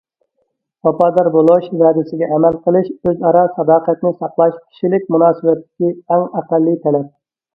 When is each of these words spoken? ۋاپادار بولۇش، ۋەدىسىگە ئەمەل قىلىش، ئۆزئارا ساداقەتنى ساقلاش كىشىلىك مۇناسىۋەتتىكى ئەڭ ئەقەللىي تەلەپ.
ۋاپادار 0.85 1.27
بولۇش، 1.35 1.67
ۋەدىسىگە 1.81 2.29
ئەمەل 2.37 2.57
قىلىش، 2.63 2.89
ئۆزئارا 3.11 3.43
ساداقەتنى 3.59 4.13
ساقلاش 4.23 4.57
كىشىلىك 4.63 5.05
مۇناسىۋەتتىكى 5.17 5.93
ئەڭ 5.93 6.25
ئەقەللىي 6.41 6.81
تەلەپ. 6.87 7.09